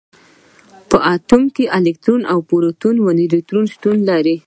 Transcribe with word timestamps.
په 0.89 0.97
اتوم 1.13 1.43
کې 1.55 1.71
الکترون 1.77 2.21
او 2.31 2.39
پروټون 2.49 2.95
او 3.03 3.09
نیوټرون 3.17 3.65
شتون 3.73 3.97
لري. 4.09 4.35